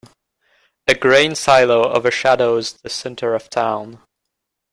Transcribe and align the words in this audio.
A 0.87 0.95
grain 0.95 1.35
silo 1.35 1.91
overshadows 1.93 2.73
the 2.73 2.89
centre 2.89 3.35
of 3.35 3.51
town. 3.51 3.99